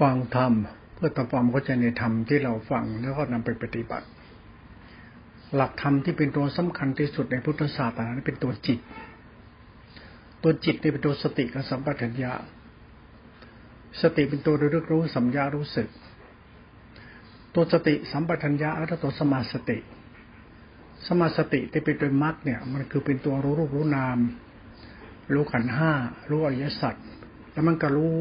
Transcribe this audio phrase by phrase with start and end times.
[0.00, 0.52] ฟังธรรม
[0.94, 4.06] เพื่อทำความเข้าใจในธรรมที่เราฟังแล้วก็นำไปปฏิบัติ
[5.56, 8.78] หลักธรรมที่เป็นตัวสำคัญที่สุดในพุทธศาสนาเป็นตัวจิต
[10.42, 12.32] ตัวจิตนี่เป็นตัวสติกับสัมปชัญญะ
[14.02, 15.88] สติเป็นตัวระลึกรู้สัมยารู้สึก
[17.54, 19.78] ตัวสติสัมปชัญญะแล้วตัวสมาสติ
[21.06, 24.18] สมาสติที่เป็นตัวมรรคเนี่ย มันคือเป็นตัวรู้รูปรู้นาม
[25.34, 25.92] รู้ขันห้า
[26.30, 26.94] รู้อริยสัจ
[27.52, 28.14] แล้วมันก็รู้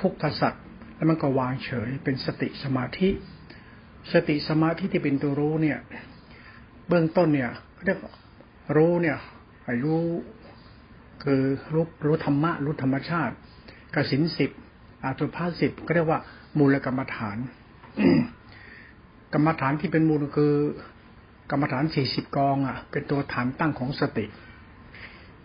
[0.00, 0.54] ทุกขสัจ
[0.96, 3.08] แล้วมันก็วางเฉยเป็นสติสมาธิ
[4.12, 5.78] สติสมาธิที่เป็นตัวรู้เนี่ย
[6.88, 7.50] เบื้องต้นเนี่ย
[7.84, 7.98] เรียก
[8.76, 9.18] รู้เนี่ย
[9.84, 10.02] รู้
[11.22, 11.42] คือ
[11.74, 13.34] รู้รู้ธรรมะรู้ธรรมชาติ
[13.94, 14.50] กสินสิบ
[15.04, 16.20] อาตุภาสิบก็เรียกว่า
[16.58, 17.36] มูลกรรมฐาน
[19.32, 20.54] กรรมฐานที่เป็นมูลคือ
[21.50, 24.26] กรรมฐานสี่สิบกองอะ เป็นตัวฐานตั้งของสติ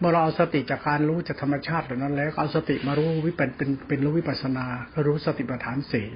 [0.01, 6.07] เมื่อเราเอาสติจากการรู้จากธรรมชาติเหล่านั้น แล้วเอาสติมารู้วิปัสเป็นเป็นรู้วิปัสนาก็รู้สติปัฏฐานสี่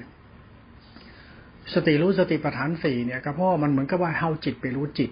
[1.73, 5.11] สติรู้สติปัฏฐานสี่เนี่ยก็เพราะมันเหมือนกับว่าเฮาจิตไปรู้จิต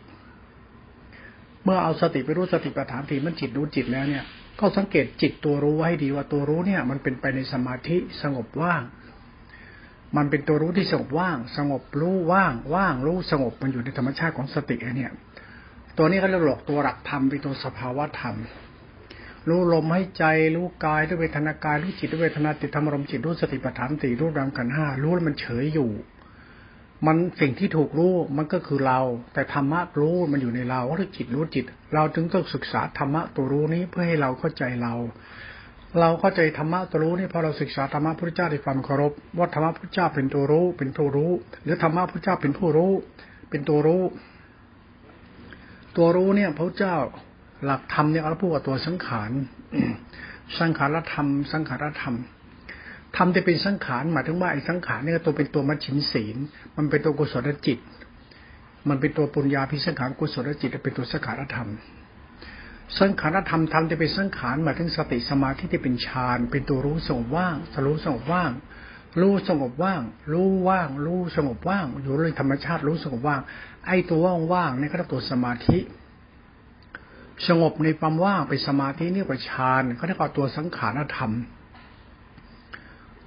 [1.64, 4.24] เมื่อเอาสติไปรู้สติปัฏฐานสี่มันจิตรู้จิตแล้วเนี่ย
[4.60, 8.84] ก็สังเกตจิตตัวรู้ให้ดีว่าตัวรู้เนี่ย มันเป็นไปในสมาธิสงบว่าง
[10.18, 15.12] มันเป็นตัวรู้ที่สงบว่าง สงบรู้ว่าง ว่างรู้สงบมันอยู่ในธรรมชาติของสติเนี่ย
[15.98, 18.36] ตัวนี้ก็เรียกหลอกตัวหลักธรรมเป็นตัวสภาวะธรรม
[19.50, 20.24] รู้ลมให้ใจ
[20.56, 25.92] รู้กายด้วยเวทนากายรู้จิตด้วยเวทนาติธรรมรมจิตรู้สติปัฏฐานสี่รู้รำกันห้ารู้แล้วมันเฉยอยู่
[27.08, 29.00] มันสิ่งที่ถูกรู้มันก็คือเรา
[29.34, 34.94] แต่ธรรมะรู้มันอยู่ในเราว่าจิตรู้จิต เราจึงต้องศึกษาธรรมะตัวรู้นี้เพื่อให้เราเข้าใจเรา
[36.00, 41.32] เราเข้าใจธรรมะตัวรู้นี่พอเราศึกษาธรรมะพระเจ้าด้วยความเคารพว่าธรรมะพระเจ้าเป็นตัวรู้ เป็นตัวรู้
[41.64, 42.92] หรือธรรมะพระเจ้าเป็นผู้รู้
[43.50, 44.04] เป็นตัวรู้
[45.98, 46.96] ตัวรู้เนี่ยพระเจ้า
[47.66, 49.32] หลักธรรมเนี่ยเราพูดว่าตัวสังขาร
[50.60, 52.16] สังขารธรรม สังขารธรรม
[53.16, 56.38] ธรรมจะเป็นสังขารหมายถึงว่าไอ้สังขารเนี่ยตัวเป็นตัวมัชชินศีล
[56.78, 57.80] มันเป็นตัวกุศลจิต
[58.90, 61.70] มันเป็นตัวปุญญาพิสังขารกุศลจิตเป็นตัวสังขารธรรม
[63.00, 68.52] สังขารธรรมธรรมจะเป็นสังขารหมายถึงสติสมาธิที่เป็นฌานเป็นตัวรู้ส่งว่างสรู้ส่งว่าง
[69.22, 70.02] รู้สงบว่าง
[70.32, 73.42] รู้ว่าง รู้สงบว่าง อยู่เลยธรรมชาติรู้สงบว่าง
[73.88, 74.20] ไอ้ตัว
[74.54, 75.80] ว่างๆนี่ก็เรียกตัวสมาธิ
[77.48, 81.32] สงบในความว่างไปสมาธินี่กว่าฌานเขาเรียกว่าตัวสังขารธรรม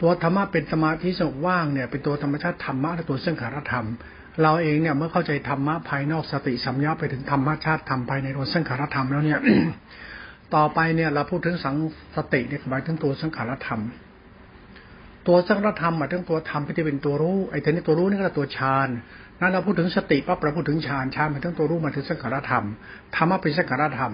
[0.01, 3.87] ตัวธรรมะเป็นสมาธิสงบว่างเนี่ยเป็นตัวธรรมชาติธรรมะและตัวสังขารธรรม
[4.43, 9.41] เราเองเนี่ยเมื่อเข้าใจธรรมะภายนอกสติสัมยาไปถึงธรรมชาติธรรมภายในตัวสังขารธรรมแล้วเนี่ย
[10.55, 11.77] ต่อไปเนี่ยเราพูดถึงสัง
[12.17, 13.81] สติเนี่ยหมายถึงตัวสังขารธรรม
[15.27, 18.89] ตัวสังขารธรรมหมายถึงตัวธรรมที่จะเป็นตัวรู้ไอ้ตัวนี้ตัวรู้นี่ก็คือตัวฌาน
[19.41, 22.65] นั้นเราพูดถึงสติปั๊บเราพูดถึงฌานฌานมันทั้งตัวรู้หมายถึงสังขารธรรม
[23.15, 24.13] ธรรมะเป็นสังขารธรรม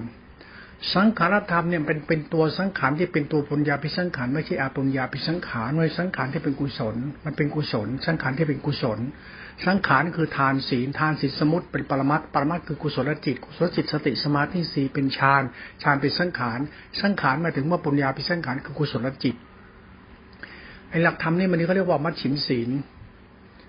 [0.94, 8.98] สังขารธรรมเนี่ยเป็นเป็นตัวสังขารที่เป็นตัวปุญญาพิสังขารไม่ใช่อาปุญญาพิสังขารไม่สังขารที่เป็นกุศล มันเป็นกุศล สังขารที่เป็นกุศล
[9.66, 15.42] สังขารคือทานศีลทานศีลสมุติเป็นปรมัตปรมัตคือกุศลจิต กุศลจิตสติสมาธิสีเป็นฌาน
[15.82, 16.58] ฌานเป็นสังขาร
[17.00, 19.36] สังขารมาถึงว่าปุญญาพิสังขารคือกุศลจิต
[20.92, 22.70] ไอ้หลักธรรมนี่มันนี่เขาเรียกว่ามัชฉิมศีล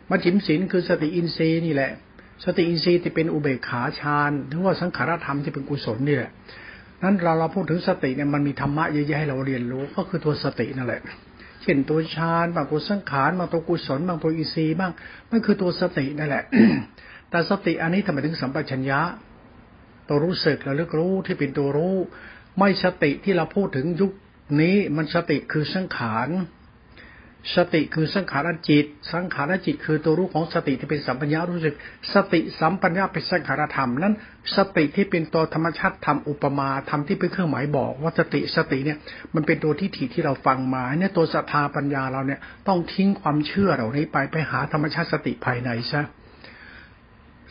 [0.09, 1.91] มัชฌิมศีลคือสติอินทรีย์นี่แหละ
[2.45, 6.31] สติอินทรีย์ที่เป็นอุเบกขาฌานหรือว่าสังขารธรรมที่เป็นกุศลนี่แหละ
[7.03, 11.01] นั้นเราเราพูดถึงสติเนี่ยมันมีธรรมะเยอะแยะให้เราเรียนรู้ ก็คือตัวสตินั่นแหละ
[11.61, 14.91] เช่นตัวฌานบางตัวสังขารบางตัวกุศลบางตัวอินทรีย์บ้าง
[15.31, 16.43] มันคือตัวสตินั่นแหละ
[17.29, 18.99] แต่สติอันนี้ทำไมถึงสัมปชัญญะ
[20.07, 21.95] ตัวรู้สึกระลึกรู้ที่เป็นตัวรู้
[22.57, 24.11] ไม่สติที่เราพูดถึงยุค
[24.61, 26.29] นี้มันสติคือสังขาร
[27.55, 31.75] สติคือสังขารจิต สังขารจิตคือตัวรู้ของสติที่เป็นสัมปัญญารู้สึก
[32.13, 34.13] สติสัมปัญญาเป็นสังขารธรรมนั้น
[34.55, 38.97] สติที่เป็นตัวธรรมชาติธรรมอุปมาธรรมที่เป็นเครื่องหมายบอก ว่าสติสติเนี่ย
[39.35, 46.03] มันเป็นตัวที่ถี่ที่เราฟังมาเนี่ยตัวศรัทธาปัญญาเราเนี่ยต้องทิ้งความเชื่อเหล่านี้ไปไปหาธรรมชาติสติภายในซะ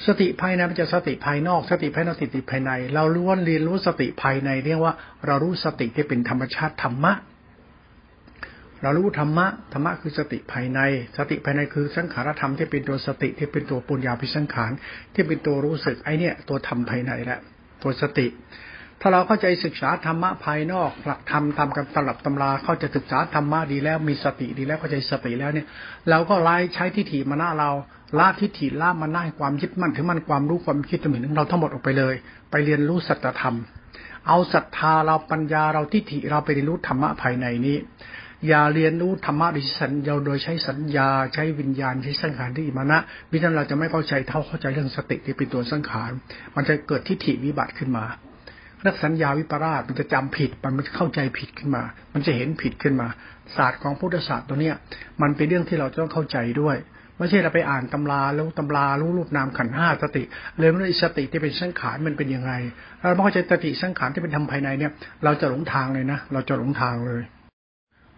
[0.06, 4.94] สติภายในมันจะสติภายนอก สติภายนอกสติภายใน เราล้วนเรียนรู้สติภายใน เรียกว่า
[5.26, 7.12] เรารู้สติที่เป็นธรรมชาติธรรมะ
[8.82, 10.80] เรารู้ธรรมะ ธรรมะคือสติภายใน
[11.16, 14.72] สติภายในคือสังขารธรรมที่เป็นตัวสติที่เป็นตัวปุญญาพิสังขาร
[15.14, 17.40] ที่เป็นตัวรู้สึกไอเนี่ยตัวธรรมภายในแหละ
[17.82, 18.26] ตัวสติ
[19.00, 25.66] ถ้าเราเข้าใจศึกษาธรรมะภายนอก หลักธรรมตามกันตลับตำราเข้าใจศึกษาธรรมะดีแล้วมีสติดีแล้วเข้าใจสติแล้วเนี่ย
[26.10, 27.70] เราก็ไล่ใช้ทิฏฐิมานะเรา
[28.18, 32.14] ละทิฏฐิละมานะความยึดมั่นถือมั่นความรู้ความคิดตัวหนึ่งเราทั้งหมดออกไปเลย
[32.50, 33.56] ไปเรียนรู้สัจธรรม
[34.28, 37.76] เอาศรัทธาเราปัญญาเราทิฏฐิเราไปเรียนรู้ธรรมะภายในนี้
[38.48, 42.98] อย่าเรียนรู้ธรรมะโดยสัญญาโดยใช้สัญญาใช้วิญญาณใช้สังขารที่มานะ
[43.32, 46.10] วิธีนั้นเราจะไม่เข้าใจเท่าเข้าใจเรื่องสติที่เป็นตัวสังขาร
[46.56, 48.04] มันจะเกิดทิฏฐิวิบัติขึ้นมา
[48.80, 51.82] เรื่องสัญญาวิปราชมันจะจำผิดมันมันเข้าใจผิดขึ้นมา
[52.14, 53.08] มันจะเห็นผิดขึ้นมา
[53.56, 54.76] ศาสตร์ของพุทธศาสตร์ตัวเนี้ย
[55.22, 56.76] มันเป็นเรื่องที่เราต้องเข้าใจด้วย
[57.18, 60.22] ไม่ใช่เราไปอ่านตำราแล้วตำรารู้รูปนามขันห้าสติ
[60.58, 62.52] เลยไม่รู้สติที่เป็นสังขารมันเป็นยังไง
[62.98, 64.92] เราไม่เข้าใจสติสังขารที่เป็นธรรมภายในเนี่ย
[65.24, 67.22] เราจะหลงทางเลยนะเราจะหลงทางเลย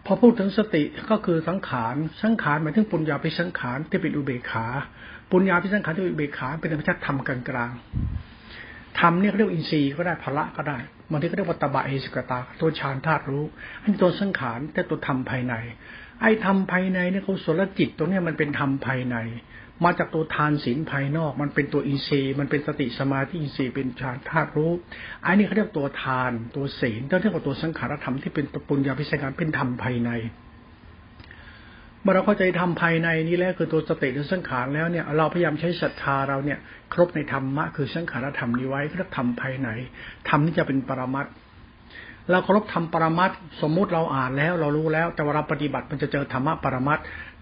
[0.05, 4.65] พอพูดถึงสติก็คือสังขาร สังขารหมายถึงปุญญาพิสังขารที่เป็นอุเบกขา
[5.31, 10.77] ปุญญาพิสังขารที่เป็นอุเบกขาเป็นธรรมชาติธรรมกลางๆธรรมเนี่ยเรียกอินทรีย์ก็ได้พละก็ได้
[11.11, 13.45] บางทีก็เรียกวัตบะเอสกตาตัวฌานธาตุรู้
[13.81, 15.53] อันนี้ตัวสังขารแต่ตัวธรรมภายใน
[16.21, 19.17] ไอ้ธรรมภายในเนี่ยเขาสลจิตตรงเนี้ยมันเป็นธรรมภายใน
[19.83, 24.71] มาจากตัวทานศีลภายนอก มันเป็นตัวอินทรีย์มันเป็นสติสมาธิอินทรีย์เป็นฌานธาตุรู้
[25.21, 30.11] ไอ้นี่เขาเรียกตัวทานตัวศีลเรียกว่าตัวสังขารธรรมที่เป็นตปุญญาพิเศษการเป็นธรรมภายใน
[32.01, 36.59] เมื่อเราเข้าใจธรรมภายในนี้แล้วคือตัวสติหรือสังขารแล้วเนี่ยเราพยายามใช้ศรัทธาเราเนี่ย
[36.93, 39.69] ครบในธรรมะคือสังขารธรรมนี้ไว้เรียกธรรมภายใน
[40.29, 41.29] ธรรมนี้จะเป็นปรมัตถ
[42.31, 43.31] เราเคารพธรรมปรมัต
[43.61, 46.99] สมมุติเราอ่านแล้ว เรารู้แล้ว แต่เวลาปฏิบัติมันจะเจอธรรมะปรมัต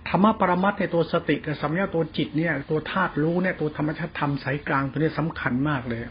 [0.09, 6.01] ธรรมะปรมัตในตัวสติกับสัมยาตัวจิตเนี่ย ตัวธาตุรู้เนี่ยตัวธรรมชาติธรรมสายกลางตัวนี้สำคัญมากเลย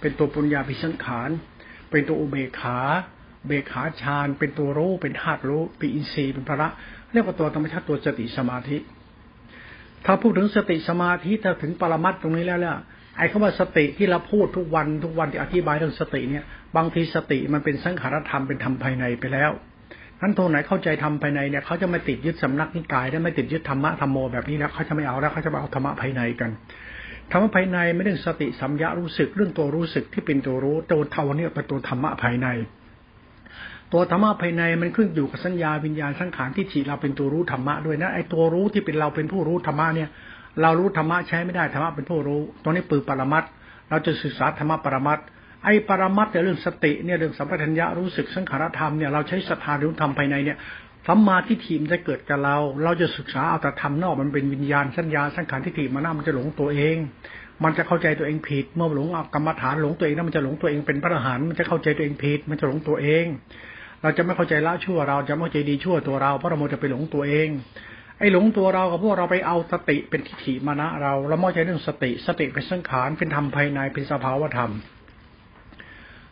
[0.00, 1.30] เป็นตัวปุญญาภิสังขาร
[1.90, 2.78] เป็นตัวอุเบกขา
[3.46, 6.70] เบกขาฌานเป็นตัวรู้เป็นธาตุรู้เป็นอินทรีย์เป็นพระ
[7.12, 8.76] เรียกว่าตัวธรรมชาติตัวสติสมาธิ
[10.04, 12.78] ถ้าพูดถึงสติสมาธิถ้าถึงปรมัตตรงนี้แล้วเนี่ย
[13.20, 16.44] ไอ้คำว่าสติที่เราพูดทุกวันทุกวันที่อธิบายเรื่องสติเนี่ย
[16.76, 19.50] บางทีสติมันเป็นสังขารธรรมเป็นธรรมภายในไปแล้ว
[20.20, 26.50] ท่านตรงไหนเข้าใจธรรมภายในเนี่ยเขาจะไม่ติดยึดสำนักนิกายได้ไม่ติดยึดธรรมะธรรมโมแบบนี้แล้วเขาจะไม่เอาแล้วเขาจะเอาธรรมะภายในกัน
[27.30, 32.48] ธรรมะภายในไม่เรื่องสติสัมยารู้สึกเรื่องตัวรู้สึกที่เป็นตัวรู้ตัวเท่านี้เป็นตัวธรรมะภายใน
[33.92, 40.08] ตัวธรรมะภายในมันขึ้นอยู่กับสัญญาวิญญาณสังขารที่ฉีเราเป็นตัวรู้ธรรมะด้วยนะไอ้ตัวรู้ที่เป็นเราเป็นผู้รู้ธรรมะเนี่ย
[40.62, 43.44] เรารู้ธรรมะใช้ไม่ได้ธรรมะเป็นผู้รู้ตรงนี้ปือปรมัต
[43.90, 45.18] เราจะศึกษาธรรมะปรมัต
[45.64, 50.58] ไอ้ปรมัตเนี่ยเรื่องสติเนี่ยเรื่องสัมปทัญญะรู้สึกสังขารธรรมเนี่ยเราใช้สภารู้ธรรมภายในเนี่ย
[51.06, 56.96] สัมมาทิฏฐิมันจะเกิดกับเรา เราจะศึกษาเอาแต่ธรรมนอกมันเป็นวิญญาณสัญญาสังขารทิฏฐิมาหน้ามันจะหลงตัวเอง
[57.64, 63.24] มันจะเข้าใจตัวเองผิด เมื่อหลงกรรมฐานหลงตัวเองแล้วมันจะหลงตัวเองเป็นพระอรหันต์มันจะเข้าใจตัวเองผิด มันจะหลงตัวเอง
[64.02, 67.48] เราจะไม่เข้าใจละชั่วเราจะไม่เข้าใจดีชั่วตัวเราเพราะเราโมจะไปหลงตัวเอง
[68.20, 74.72] ไอ้หลงตัวเรากับพวกเราไปเอาสติเป็นทิฏฐิมานะเราเราไม่ใช่เรื่องสติ สติเป็นสังขารเป็นธรรมภายในเป็นสภาวธรรม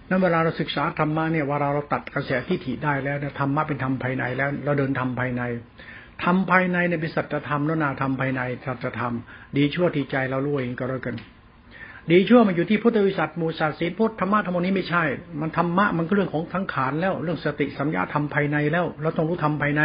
[0.09, 5.43] นั้นเวลาเราศึกษาธรรมะเนี่ยเวลาเราตัดกระแสทิฏฐิได้แล้วเนี่ยธรรมะเป็นธรรมภายในแล้ว เราเดินธรรมภายใน
[6.25, 9.15] ธรรมภายในเนี่ยเป็นสัจธรรมแล้วนาธรรมภายในสัจธรรม
[9.57, 11.17] ดีชั่วทีใจเรารู้เองก็แล้วกัน
[12.13, 15.05] ดีชั่วมันอยู่ที่พุทธวิสัชมูศาสตร์ศีลพุทธธรรมะธรรมนี้ไม่ใช่
[15.41, 19.83] มันธรรมะมันก็เรื่องของทั้งขานแล้ว เรื่องสติสัมยาธรรมภายในแล้ว เราต้องรู้ธรรมภายใน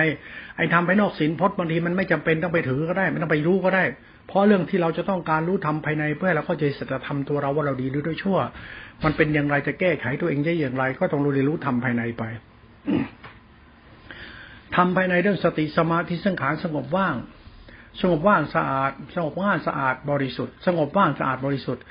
[0.57, 3.83] ไอ้ธรรมภายนอกศีลพจน์บางทีมันไม่จำเป็นต้องไปถือก็ได้ไม่ต้องไปรู้ก็ได้
[4.27, 8.37] เพราะเรื่องที่เราจะต้องการรู้ธรรมภายในเพื่อให้เราเข้าใจสัจธรรมตัวเราว่าเราดีหรือด้วยชั่ว
[9.03, 12.23] มันเป็นอย่างไรจะแก้ไขตัวเองได้อย่างไร ก็ต้องรู้เรียนรู้ธรรมภายในไป
[14.75, 17.15] ทำภายในเรื่องสติสมาธิสังขารสงบว่าง
[18.01, 21.83] สงบว่างสะอาด สงบว่างสะอาดบริสุทธิ์ สงบว่างสะอาดบริสุทธิ์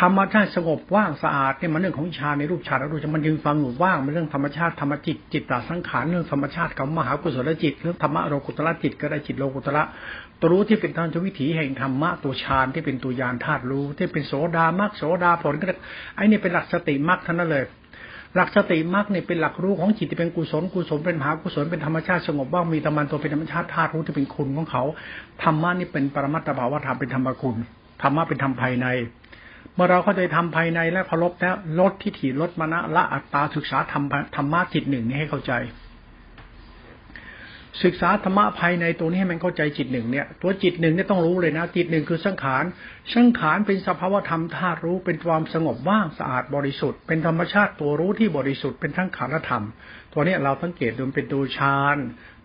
[0.00, 9.82] ธรรมชาติสงบว่างสะอาดเนี่ยมันเรื่องของฌานในรูปฌานแล้วดูจะมันยืนฟังอยู่ว่างมันเรื่องธรรมชาติธรรมจิตจิตตสังขารเรื่องธรรมชาติของมหากุศลจิตเรื่องธรรมะโลกุตละจิตก็ได้จิตโลกุตละ
[10.40, 15.64] ตัวรู้ที่เป็นทางวิถีแห่งธรรมะตัวฌานที่เป็นตัวยานธาตุรู้ ที่เป็นโสดามรรคโสดาผลก็
[16.16, 17.64] ไอ้นี่เป็นหลักสติมรรคท่านนั่นเลย
[18.34, 24.82] หลักสติมรรคเนี่ยเป็นหลักรู้ของจิตที่เป็นกุศลกุศลเป็นมหากุศลเป็นธรรมชาติสงบว่างมีธรรมันตัวเป็นธรรมชาติธาตุรู้ที่เป็นคุณของเขา
[25.42, 27.56] ธรรมะนี่เป็นปรมัตถภาวธรรมเป็นธรรมคุณ
[28.02, 28.86] ธรรมะเป็นธรรมภายใน
[29.76, 34.04] เมื่อเราเข้าใจทำภายในและเคารพแล้วลดทิฏฐิลดมณะละอัตตาศึกษาธรรม
[34.36, 35.54] ธรรมะจิตหนึ่งนี้ให้เข้าใจ
[37.84, 42.64] ศึกษาธรรมะภายในตัวนี้ให้มันเข้าใจจิตหนึ่งเนี่ย ตัวจิตหนึ่งเนี่ยต้องรู้เลยนะ จิตหนึ่งคือสังขาร
[43.14, 49.64] สังขารเป็นสภาวธรรมธาตุรู้เป็นความสงบว่างสะอาดบริสุทธิ์เป็นธรรมชาติตัวรู้ที่บริสุทธิ์เป็นทั้งขารธรรม
[50.12, 51.96] ตัวนี้เราสังเกตดูเป็นตัวฌาน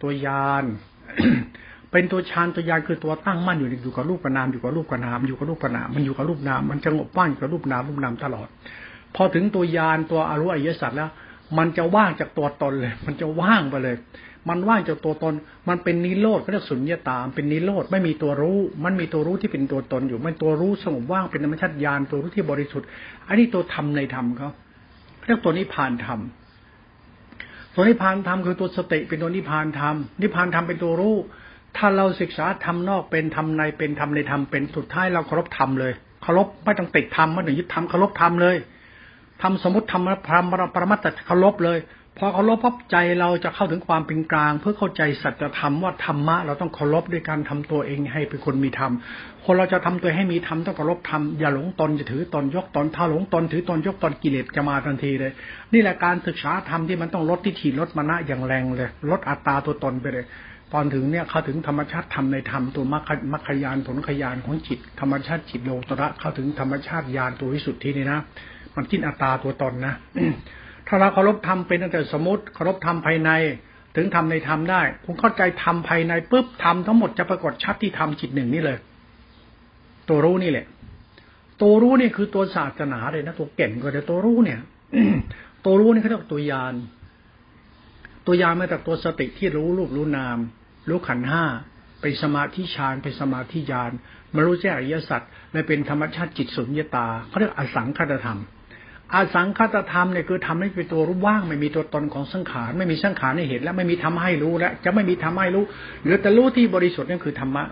[0.01, 0.63] ตัวยาน
[1.91, 8.47] เป็นตัวฌานตัวยานคือตัวตั้งมั่นอยู่อยู่กับรูปกับนามอยู่กับรูปกับนามอยู่กับรูปกับนามมันอยู่กับรูปนามมันจะงบว่างกับรูปนามรูปนามตลอด
[9.15, 11.09] พอถึงตัวยานตัวอรุอริยสัจแล้ว
[11.57, 13.95] มันจะว่างจากตัวตนเลย มันจะว่างไปเลย
[14.49, 15.33] มันว่างจากตัวตน
[15.69, 22.87] มันเป็นนิโรธก็เรียกสุญญตาเป็นนิโรธไม่มีตัวรู้ มันมีตัวรู้ที่เป็นตัวตนอยู่ มันตัวรู้สงบว่างเป็นธรรมชาติญาณตัวรู้ที่บริสุทธิ์
[23.27, 24.49] อันนี้ตัวธรรมในธรรมเขา
[25.25, 26.19] เรียกตัวนิพพานธรรม
[27.75, 31.15] ตัวนิพพานธรรมคือตัวสติเป็นตัวนิพพานธรรมนิพพานธรรมเป็นตัวรู้
[31.77, 38.57] ถ้าเราศึกษาทำนอกเป็นทำในเป็นทำในทำเป็นสุดท้ายเราเคารพธรรมเลยเคารพไม่ต้องติดธรรมไม่ต้องยึดธรรมเคารพธรรมเลย
[39.41, 41.79] ทำสมมติธรรมพรมปรมัตถ์เคารพเลย
[42.17, 48.91] พอเคารพพับใจเราจะเข้าถึงความเป็นกลาง เพื่อเข้าใจสัจธรรมว่าธรรมะเราต้องเคารพด้วยการทำตัวเองให้เป็นคนมีธรรม
[49.45, 55.31] คนเราจะทำตัวให้มีธรรมต้องเคารพธรรมอย่าหลงตนจะถือตนยกตนถ้าหลงตนถือตนยกตนกิเลสจะมาทันทีเลย
[55.73, 60.25] นี่แหละการศึกษาธรรมที่มันต้องลดทิฏฐิลดมณะอย่างแรงเลยลดอัตตาตัวตนไปเลย
[60.73, 68.19] ตอนถึงเนี่ยเขาถึงธรรมชาติธรรมในธรรมตัวมรรคมรรคยานผลขยานของจิต ธรรมชาติจิตโลตระเข้าถึงธรรมชาติญาณตัววิสุทธินี่นะ
[68.75, 69.93] มันกินอัตตาตัวตนนะ
[70.87, 73.31] ถ้าเราเคารพธรรมเป็นตั้งแต่สมมติเคารพธรรมภายใน
[73.95, 78.77] ถึงธรรมในธรรมได้คุณเข้าใจธรรมภายในปุ๊บธรรมทั้งหมดจะปรากฏชัดที่ธรรมจิตหนึ่งนี่เลย
[80.09, 80.65] ตัวรู้นี่แหละ
[81.61, 84.59] ตัวรู้นี่คือตัวศาสนาเลยนะตัวเก่งก็แต่ตัวรู้เนี่ย
[85.65, 86.73] ตัวรู้นี่เขาเรียกตัวยาน
[88.25, 90.37] ตัวยานมาจากตัวสติที่รู้รูปรู้นาม
[90.89, 91.43] รู้ขันห้า
[92.01, 93.91] เป็นสมาธิฌานเป็นสมาธิญาณ
[94.35, 95.21] มารู้แจ้งอริยสัจ
[95.51, 98.39] และเป็นธรรมชาติจิตสุญญตาเขาเรียกอสังคตธรรม
[99.15, 105.63] อสังคตธรรมเนี่ยคือทำให้เป็นตัวรู้ว่าง ไม่มีตัวตนของสังขาร ไม่มีสังขารในเหตุและไม่มีทำให้รู้และจะไม่มีทำให้รู้
[106.01, 107.65] เหลือแต่รู้ที่บริสุทธิ์นั่นคือธรรมะ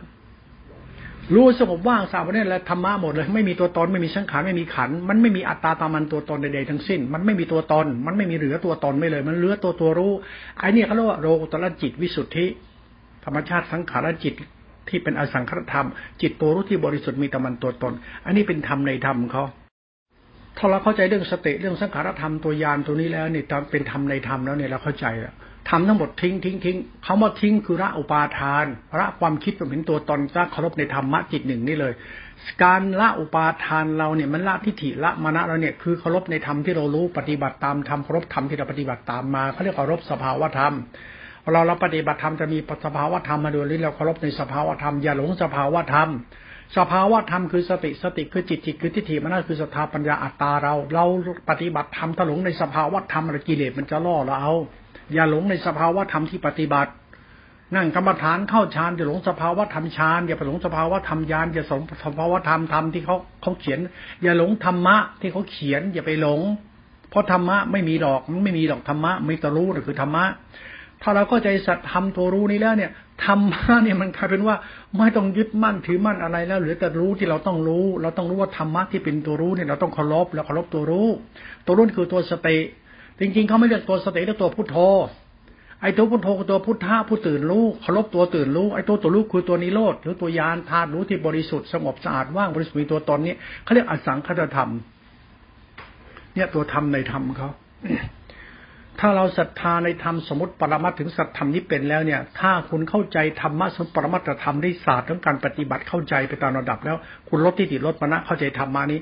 [1.36, 10.14] รู้สงบว่างสาวเนี่ยและธรรมะหมดเลย ไม่มีตัวตนไม่มีสังขารไม่มีขัน มันไม่มีอัตตาตามันตัวตนใดๆทั้งสิ้น มันไม่มีตัวตน มันไม่มีเหลือตัวตนไม่เลย มันเหลือตัวตัวรู้
[10.58, 12.46] ไอ้นี่เขาเรียกว่าโลกุตระจิตวิสุทธิ
[13.26, 14.34] ธรรมชาติสังขารจิต
[14.90, 15.88] ที่เป็นอสังขารธรรม
[16.22, 17.94] จิตตัวรู้ที่บริสุทธิ์มีแต่มันตัวตน
[18.26, 19.44] อันนี้เป็นธรรมในธรรมเขา
[20.58, 25.36] ถ้าเราเข้าใจเรื่องสติเรื่องสังขารธรรมตัวยานตัวนี้แล้วเนี่ยเป็นธรรมในธรรมแล้วเนี่ยเราเข้าใจแล้ว
[25.70, 28.66] ทำทั้งหมดทิ้งทิ้งทิ้งคำว่าทิ้งคือละอุปาทาน
[29.00, 31.94] ละความคิดเป็นเห็นตัวตนละเคารพในธรรมะจิตหนึ่งนี่เลย
[32.64, 40.74] การละอุปาทานเราเนี่ยมันละทิฏฐิละมณะเราเนี่ยคือเคารพในธรรมที่เรารู้ปฏิบัติตามธรรมเคารพธรรมที่เราปฏิบัติตามมาเขาเรียกเคารพสภาวธรรม
[41.52, 46.10] เราเราปฏิบัติธรรมจะมีสภาวธรรมมาดูนี่เราเคารพในสภาวธรรมอย่าหลงสภาวธรรม
[46.78, 51.06] สภาวธรรมคือสติสติคือจิตจิตคือทิฏฐิมันนั่นคือสถาปัญญาอัตตาเรา เรา
[51.50, 54.54] ปฏิบัติธรรมถลงในสภาวธรรมอะไรกิเลสมันจะล่อเราเอา
[55.14, 56.92] อย่าหลงในสภาวธรรมที่ปฏิบัติ
[57.76, 63.80] นั่งกรรมฐานเข้าฌานอย่าหลงสภาวธรรมฌานอย่าไปหลงสภาวธรรมญาณอย่าสงสภาวธรรมธรรมที่เขาเขาเขียน
[64.24, 66.42] อย่าหลงธรรมะที่เขาเขียน อย่าไปหลง
[67.10, 70.26] เพราะธรรมะไม่มีหรอกมันไม่มีหรอกธรรมะไม่ตรู้หรือคือธรรมะ
[71.02, 72.92] ถ้าเราก็ใจสัตธรรมตัวรู้นี้แล้วเนี่ย
[73.26, 74.56] ธรรมะเนี่ยมันกลายเป็นว่า
[74.98, 81.08] ไม่ต้องยึดมั่นถือมั่นอะไรแล้วหลือแต่รู้ที่เราต้องรู้ เราต้องรู้ว่าธรรมะที่เป็นตัวรู้เนี่ยเราต้องเคารพแล้วเคารพตัวรู้
[81.66, 82.58] ตัวรู้คือตัวสติ
[83.20, 84.78] จริงๆเขาไม่เรียกตัวสติเรียกตัวพุทโธ
[85.82, 94.70] ไอ้ตัวพุทโธคือตัวพุทธะผู้ตื่นรู้เคารพตัวตื่นรู้ไอ้ตัวตัวรู้คือตัวนิโรธหรือตัวยานธาตุรู้ที่บริสุทธิ์สงบสะอาดว่างบริสุทธิ์มีตัวตนนี้เขาเรียกอสังคตธรรม
[96.36, 97.50] เนี่ยตัวธรรมในธรรมเขา
[99.00, 106.98] ถ้าเราศรัทธาในธรรมสมมติปรมัตถึงสัตธรรมนี้เป็นแล้วเนี่ย ถ้าคุณเข้าใจธรรมะสมมติปรมัตธรรมได้ศาสตร์เรื่องการปฏิบัติเข้าใจไปตามระดับแล้ว
[107.30, 109.00] คุณลดที่ติลดมณะเข้าใจธรรมานี้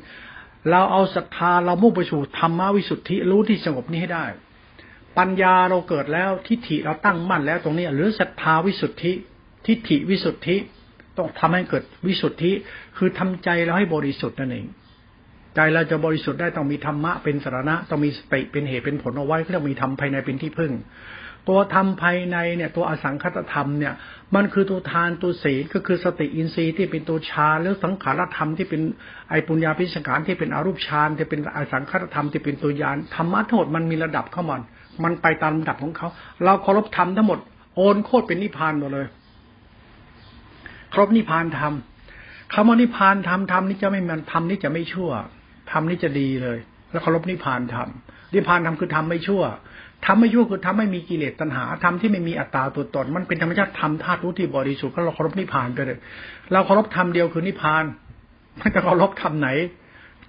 [0.70, 4.25] เราเอาศรัทธาเรามุ่งไปสู่ธรรมวิสุทธิรู้ที่สงบนี้ให้ได้
[5.18, 9.13] ปัญญาเราเกิดแล้วทิฏฐิเราตั้งมั่นแล้วตรงนี้ หรือศรัทธาวิสุทธิ
[9.66, 10.56] ทิฏฐิวิสุทธิ
[11.18, 12.51] ต้องทำให้เกิดวิสุทธิ
[12.98, 14.68] คือทำใจเราให้บริสุทธิ์นั่นเอง
[15.60, 20.72] ใจเราจะบริสุทธิ์ได้ต้องมีธรรมะเป็นสาระต้องมีสติเป็นเหตุเป็นผลเอาไว้เรียกมีธรรมภายในเป็นที่พึ่ง
[21.48, 23.94] ตัวธรรมภายในเนี่ยตัวอสังคตธรรมเนี่ย
[24.36, 28.82] มันคือตัวทานตัวศีลก็คือสติอินทรีย์ที่เป็นตัวฌานหรือสังขารธรรมที่เป็น
[29.30, 34.62] ไอปุญญาพิสการที่เป็นอรูปฌานที่เป็นอสังคตธรรมที่เป็นตัวยานธรรมะทั้งหมดมันมีระดับเข้ามัน
[35.04, 36.08] มันไปตามระดับของเขา
[36.44, 37.40] เราเคารพธรรมทั้งหมด
[37.76, 39.08] โอนโคตรเป็นนิพพานหมดเลย
[40.94, 41.74] ครบนิพพานธรรม
[42.54, 45.12] คำว่านิพพานธรรมธรรมนี่จะไม่มันธรรมนี่จะไม่ชั่ว
[45.71, 46.57] ทำนี่จะดีเลย
[46.91, 49.43] แล้วเคารพนิพพานทำนิพพานทำคือทำไม่ชั่ว
[50.05, 56.00] ทำไม่ชั่วคือทำไม่มีกิเลสตัณหาทำที่ไม่มีอัตตาตัวตน มันเป็นธรรมชาติธรรมธาตุรู้ที่บริสุทธิ์ก็เราเคารพนิพพานไปเลย
[56.51, 57.83] เราเคารพธรรมเดียวคือนิพพาน
[58.57, 59.50] ไม่จะเคารพธรรมไหน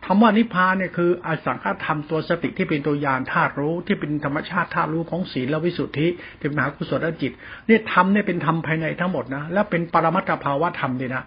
[0.07, 6.07] คำว่านิพพานเนี่ยคืออสังขธรรมตัวสติที่เป็นตัวยานธาตุรู้ที่เป็นธรรมชาติธาตุรู้ของศีลและวิสุทธิ
[6.41, 7.33] เป็นมหากุศลจิต
[7.67, 11.23] เนี่ยธรรมเนี่ยเป็นธรรมภายในทั้งหมดนะและเป็นปรมัตถภาวะธรรมเลยนะ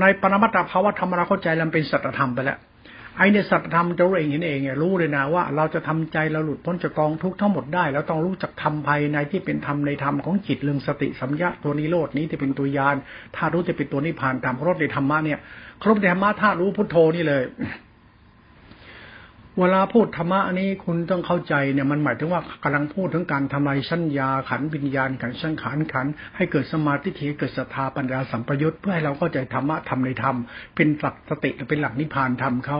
[0.00, 2.58] ในปรมัตถภาวะธรรมเราเข้าใจแล้วเป็นสัจธรรมไปแล้ว
[3.18, 12.96] ไอ้เนี่ยสัตธรรมจะรู้เองเห็นเองเนี่ยรู้เลยนะว่า เราจะทำใจเราหลุดพ้นจากกองทุกข์ทั้งหมดได้ แล้วต้องรู้จักทำภายในที่เป็นธรรมในธรรมของจิตเรื่องสติสัมยาตัวนิโรดนี้ที่เป็นตัวยาน
[13.36, 15.38] ถ้ารู้จะเป็นตัวนิพพานตามครบในธรรมะเนี่ย
[15.82, 17.42] ครบในธรรมะถ้ารู้พุทโธนี่เลย
[19.60, 27.08] เวลาพูดธรรมะนี้คุณต้องเข้าใจเนี่ยมันหมายถึงว่ากำลังพูดถึงการทำลายสัญญาขันวิญญาณขันสังขารขัน ให้เกิดสมาธิ
[27.38, 30.36] เกิดศรัทธาปัญญาสัมปยุตเพื่อให้เราเข้าใจธรรมะธรรมในธรรม
[30.76, 32.78] เป็นหลักสติเป็นหลักนิพพานธรรมเขา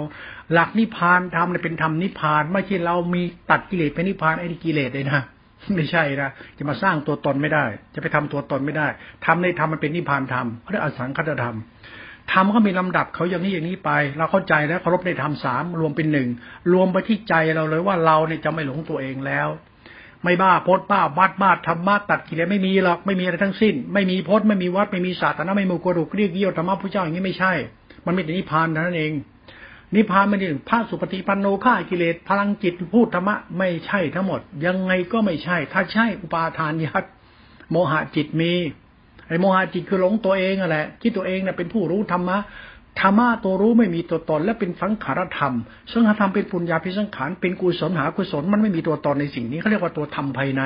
[0.52, 5.22] หลักนิพพานธรรมเนี่ยเป็นธรรมนิพพาน ไม่ใช่เรามีตัดกิเลสเป็นนิพพานไอ้กิเลสเลยนะ
[5.76, 7.64] ไม่ใช่นะจะมาสร้างตัวตนไม่ได้
[7.94, 8.86] จะไปทำตัวตนไม่ได้
[9.26, 11.56] ทำในธรรมมันเป็นนิพพานธรรมเขาเรียกอสังคตธรรม
[12.32, 16.28] ทำก็มีลำดับเขาอย่างนี้อย่างนี้ไป เราเข้าใจแล้วเคารพในธรรมสามรวมเป็นหนึ่ง
[16.72, 19.48] รวมไปที่ใจเราเลยว่าเราเนี่ยจะไม่หลงตัวเองแล้ว
[20.24, 27.52] ไม่บ้าพจน์บ้าวัดบ้าธรรมะตัดกิเลสไม่มีหรอกไม่มีอะไรทั้งสิ้น ไม่มีพจน์ไม่มีวัดไม่มีศาสนาไม่มีกระดูกเรียกเยี่ยวธรรมะพระเจ้าอย่างนี้ไม่ใช่
[28.06, 29.12] มันไม่ใช่นิพพานเท่านั่นเอง
[29.94, 37.04] นิพพานไม่ได้พระสุปฏิปันโนฆ่ากิเลสพลังจิตพูดธรรมะไม่ใช่ทั้งหมด ยังไงก็ไม่ใช่ ถ้าใช่อุปาทานยัด
[37.70, 38.52] โมหะจิตมี
[39.28, 42.38] ไอ้โมหะจิตคือหลงตัวเองอะแหละคิดตัวเองเนี่ยเป็นผู้รู้ธรรมะ
[43.00, 45.54] ธรรมะตัวรู้ไม่มีตัวตน และเป็นสังขารธรรม
[45.92, 50.62] สังขารธรรมเป็นปุญญาพิสังขารเป็นกุศลหากุศลมันไม่มีตัวตนในสิ่งนี้เขาเรียกว่าตัวธรรมภายใน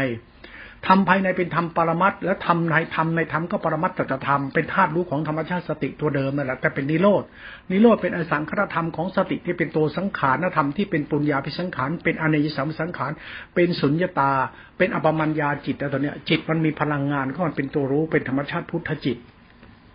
[0.86, 7.22] ธรรมภายในเป็นธรรมปรมัตและธรรมในธรรมในธรรมก็ปรมัตตธรรมเป็นธาตุรู้ของธรรมชาติสติตัวเดิมนั่นแหละแต่เป็นนิโรด
[7.70, 13.12] นิโรธเป็นอสังขารธรรมของสติที่เป็นตัวสังขารธรรมที่เป็นปุญญาพิสังขารเป็นอเนยสัมสังขาร
[13.54, 14.32] เป็นสุญญตา
[14.78, 19.18] เป็นอปมัญญาจิตแต่ตัวเนี้ยจิตมันมีพลังงานก็มันเป็นตัวรู้เป็นธรรมชาติพุทธจิต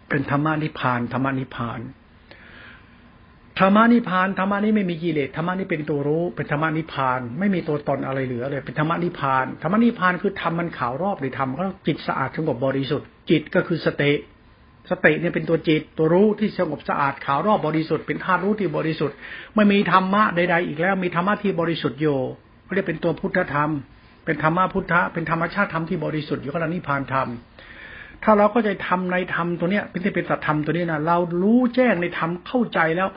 [0.09, 1.79] เป็นธรรมานิพานธรรมานิพาน
[3.59, 14.11] ธรรมนิพานธรรมนี้ไม่มีกิเลสธรรมนี้เป็นตัวรู้ เป็นธรรมนิพาน ไม่มีตัวตนอะไรเหลือเลย เป็นธรรมนิพานธรรมนิพานคือทำมันขาวรอบหรือทำก็จิตสะอาดสงบบริสุทธิ์จิตก็คือสติ
[14.91, 19.15] สติเนี่ยเป็นตัวจิตตัวรู้ที่สงบสะอาดขาวรอบบริสุทธิ์เป็นธาตุรู้ที่บริสุทธิ์
[19.55, 22.07] ไม่มีธรรมะใดๆอีกแล้วมีธรรมะที่บริสุทธิ์โย
[22.63, 23.71] เขาเรียกเป็นตัวพุทธธรรม
[24.25, 27.29] เป็นธรรมะพุทธะเป็นธรรมชาติธรรมที่บริสุทธิ์อยู่ก็แล้วนิพานธรรม
[28.23, 33.09] ถ้าเราก็จะทำในธรรมตัวเนี้ยเป็นที่เป็นสัตธรรมตัวนี้นะเรารู้แจ้งในธรรมเข้าใจแล้ว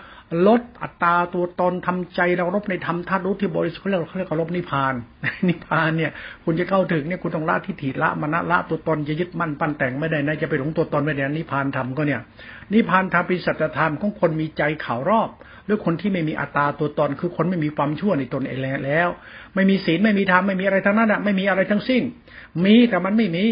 [0.46, 4.94] ลดอัตราตัวตนทำใจเราลบในธรรมธาตุรู้ที่บริสุทธิ์เขาเรียกเขาเรียกลบนิพพาน
[5.48, 6.12] นิพพานเนี่ย
[6.44, 12.20] คุณจะเข้าถึงเนี่ยคุณต้องละทิฏฐิละมณะละตัวตนจะยึดมั่นปั้นแต่งไม่ได้นะจะไปหลงตัวตนไม่ได้นิพพานธรรมก็เนี่ย
[12.72, 15.28] นิพพานธรรมเป็นสัจธรรมของคนมีใจข่าวรอบ
[15.64, 19.08] หรือคนที่ไม่มีอัตตาตัวตนคือคนไม่มีความชั่วในตนเองแล้ว
[19.54, 22.02] ไม่มีศีลไม่มีธรรมไม่มีอะไรทั้งนั้นอะไม่มีอะไรทั้งสิ้น
[22.64, 23.46] มีแต่มันไม่มี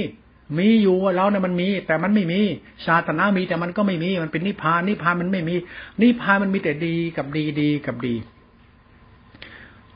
[0.59, 2.41] มีอยู่เราเนี่ยมันมี แต่มันไม่มี
[2.85, 5.55] ชาตนามีแต่มันก็ไม่มี มันเป็นนิพพานนิพพานมันไม่มี
[6.03, 8.15] นิพพานมันมีแต่ดีกับดีดีกับดี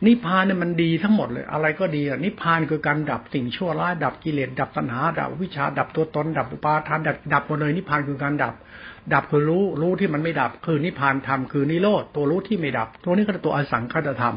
[0.06, 8.54] นิพพานเนี่ยมันดีทั้งหมดเลย อะไรก็ดีอะนิพพานคือการดับสิ่งชั่วร้ายดับกิเลสดับตัณหา ดับวิชาดับตัวตน ดับอุปาทานดับดับหมดเลยนิพพานคือการดับ
[9.12, 14.36] ดับคือรู้รู้ที่มันไม่ดับ คือนิพพานธรรมคือนิโรธตัวรู้ที่ไม่ดับ ตัวนี้ก็ตัวอสังขตธรรม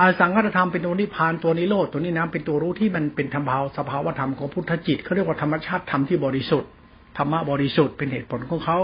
[0.00, 6.70] อาสังขตธรรมเป็นตัวนิพานตัวนิโรธตัวนี้นะเป็นตัวรู้ที่มันเป็นธรรมภาวสภาวธรรมของพุทธจิตเขาเรียกว่าธรรมชาติธรรมที่บริสุทธิ์
[7.16, 8.78] ธรรมะบริสุทธิ์เป็นเหตุผลของเขา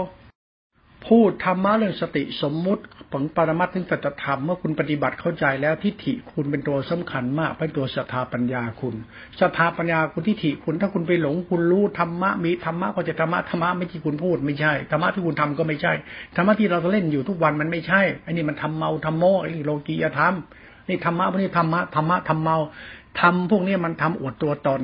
[1.07, 8.95] พูดธรรมะเรื่องสติสมมุติผลปรมัตถึงสัจธรรมเมื่อคุณปฏิบัติเข้าใจแล้วทิฏฐิคุณเป็นตัวสำคัญมากเป็นตัวศรัทธาปัญญาคุณ
[9.39, 15.93] ศรัทธาปัญญาคุณทิฏฐิคุณถ้าคุณไปหลงคุณรู้ธรรมะมีธรรมะก็จะธรรมะธรรมะไม่ที่คุณพูดไม่ใช่ธรรมะที่คุณทำก็ไม่ใช่
[16.35, 20.35] ธรรมะที่เราเล่นอยู่ทุกวันมันไม่ใช่อันนี้มันทำเมาทำโมไอ้โลกียธรรม
[20.87, 22.57] นี่ธรรมะพวกนี้ธรรมะธรรมะธรรมเมา
[23.19, 24.81] ทำพวกนี้มันทำอวดตัวตน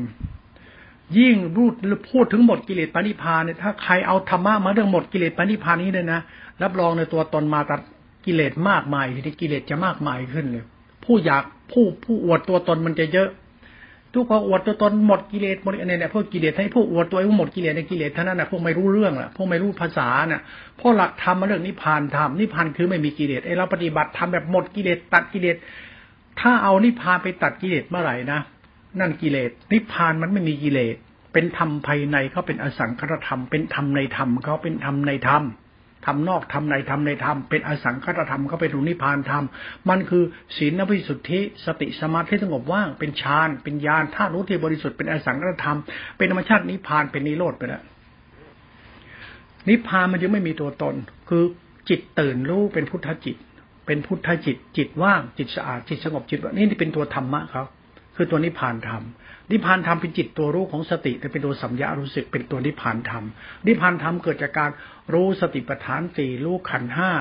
[1.17, 1.73] ยิ่งรูด
[2.11, 6.19] พูดถึงหมดกิเลสปณิพานเนี่ยถ้าใครเอาธรรมะมาเรื่องหมดกิเลสปณิพานนี้เลยนะ
[6.61, 7.81] รับรองในตัวตนมาตัด
[8.25, 10.63] กิเลสมากมายทีนี้กิเลสจะมากมายขึ้นเลย
[11.03, 13.29] ผู้อยากผู้ผู้อวดตัวตนมันจะเยอะ
[14.13, 20.41] ทุกพออวดตัวตนหมดกิเลสหมดเนี่ยเนี่ยพวกกิเลสให้พวกอวดตัวเองหมดกิเลสในกิเลสเท่านั้นนะพวกไม่รู้เรื่องละพวกไม่รู้ภาษาน่ะ
[20.79, 25.57] พวกหลักธรรมมาเรื่องนิพพานธรรมนิพพานคือไม่มีกิเลสไอ้เราปฏิบัติทำแบบหมดกิเลสตัดกิเลส
[26.39, 28.39] ถ้าเอานิพพานไปตัดกิเลสเมื่อไหร่นะ
[28.99, 30.95] นั่นกิเลสนิพพานมันไม่มีกิเลส
[31.33, 35.43] เป็นธรรมภายในเขาเป็นอสังขตธรรม เป็นธรรมในธรรมเขาเป็นธรรมในธรรม
[36.05, 39.43] ธรรมนอกธรรมในธรรมในธรรมเป็นอสังขตธรรมเขาเป็นรุนิพานธรรม
[39.89, 40.23] มันคือ
[40.57, 45.77] ศีลนภิสุทธิสติสมาธิสงบว่างเป็นฌานเป็นญาณธาตุรู้ที่บริสุทธิ์เป็นอสังขตธรรม
[46.17, 47.83] เป็นธรรมชาตินิพพานเป็นนิโรธไปแล้ว
[49.69, 50.95] นิพพานมันยังไม่มีตัวตน
[51.29, 51.43] คือ
[51.89, 53.37] จิตตื่นรู้เป็นพุทธจิต
[53.85, 57.63] เป็นพุทธจิต จิตว่างจิตสะอาดจิตสงบจิตนี่เป็นตัวธรรมะเขา
[58.15, 59.03] คือตัวนิพพานธรรม
[59.51, 63.25] นิพพานธรรมเป็นจิตตัวรู้ของสติแต่เป็นตัวสัมยารู้สึกเป็นตัวนิพพานธรรม
[63.67, 64.71] นิพพานธรรมเกิดจากการ
[65.13, 67.11] รู้สติปัฏฐานสี่รู้ขันห้า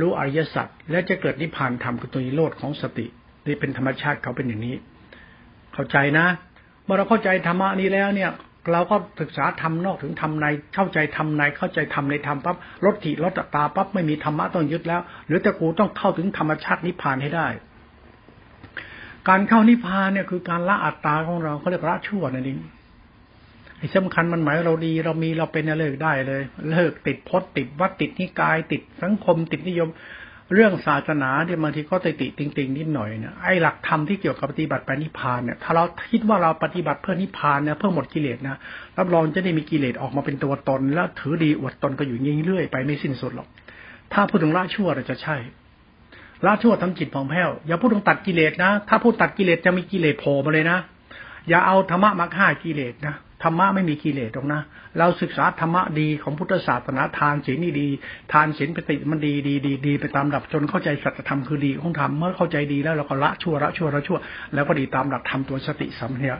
[0.00, 3.06] รู้อริยสัจและจะเกิดนิพพานธรรมคือตัวนิโรธของสติ
[3.46, 4.76] นี่เป็นธรรมชาติเขาเป็นอย่างนี้
[5.74, 6.26] เข้าใจนะ
[6.84, 8.30] เมื่อเราเข้าใจธรรมะนี้แล้วเนี่ย
[8.72, 17.48] เราก็ศึกษาทำนอกถึงทำในเข้าใจทำในเข้าใจทำในทำปั๊บลดถิลดตาปั๊บไม่มีธรรมะต้องยึดแล้ว หรือแต่กูต้องเข้าถึงธรรมชาตินิพพานให้ได้
[19.28, 22.58] การเข้านิพพานเนี่ยคือการละอัตตาของเราเขาเรียกละชั่วนั่นเอง
[23.78, 29.88] ไอ้สำคัญมันหมายเราดีเรามีเราเป็นเลิกได้เลย เลิกติดพจน์ติดวัดติดนิกาย ติดสังคมติดนิยม
[30.52, 38.56] เรื่องศาสนาเนี่ยบางทีก็ติติติงติงนิดหน่อยเนี่ยไอ้หลักธรรมที่เกี่ยวกับปฏิบัติไปนิพพานเนี่ยถ้าเราคิดว่าเราปฏิบัติเพื่อนิพพานเนี่ยเพื่อหมดกิเลสนะ
[38.98, 43.48] รับรองจะได้มีกิเลสออกมาเป็นตัวตน แล้วถือดีอวดตนก็อยู่ยิ่งเรื่อยไปไม่สิ้นสุดหรอก
[44.12, 45.36] ถ้าพูดถึงละชั่วเราจะใช่
[46.46, 50.78] ละชั่วทำจิตผ่องแผ้วอย่าพูดถึงตัดกิเลสนะ ถ้าพูดตัดกิเลสจะมีกิเลสโผล่มาเลยนะ
[51.48, 54.62] อย่าเอาธรรมะมาฆ่ากิเลสนะ ธรรมะไม่มีกิเลสตรงนะ
[54.98, 57.88] เราศึกษาธรรมะดีของพุทธศาสนาทานศีลนี่ดี
[58.32, 64.18] ทานศีลปฏิมันดีดีดีดีไปตามหลักจนเข้าใจสัจธรรมคือดีของธรรมเมื่อเข้าใจดีแล้วเราก็ละชั่วละชั่วละชั่ว
[64.54, 66.36] แล้วก็ดีตามหลักธรรมตัวสติสัมเนีย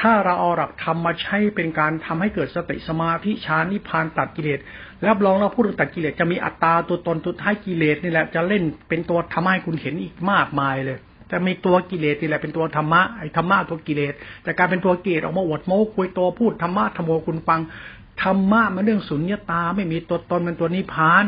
[0.00, 4.60] ถ้าเราเอาหลักธรรมมาใช้เป็นการทำให้เกิดสติสมาธิฌานนิพพานตัดกิเลส
[5.08, 10.98] รับรองเราพูดถึงตัดกิเลสจะมีอัตตาตัวตนตัวท้ายกิเลสนี่แหละจะเล่นเป็นตัวทำให้คุณเห็นอีกมากมายเลย
[11.32, 17.60] จะมีตัวกิเลสนี่แหละเป็นตัวธรรมะไอ้ธรรมะตัวกิเลสแต่การเป็นตัวกิเลสออกมาอวดโม้คุยตัวพูดธรรมะธรรมโอคุณฟัง
[18.22, 21.26] ธรรมะมันเรื่องสุญญตาไม่มีตัวตนเป็นตัวนิพพาน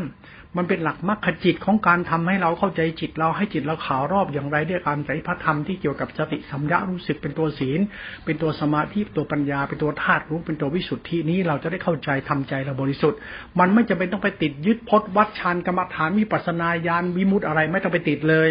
[0.59, 7.81] มันเป็นหลักมรรคจิตของการทำให้เราเข้าใจจิตเราให้จิตเราขาวรอบอย่างไรด้วยการใส่พระธรรมที่เกี่ยวกับสติสัมยารู้สึกเป็นตัวศีล
[8.25, 13.19] เป็นตัวสมาธิตัวปัญญา เป็นตัวธาตุรู้เป็นตัววิสุทธินี้เราจะได้เข้าใจทำใจเราบริสุทธิ์
[13.59, 18.51] มันไม่จำเป็นต้องไปติดยึดพจนวัดฌานกรรมฐานมีปัสนาญาณวิมุตอะไรไม่ต้องไปติดเลย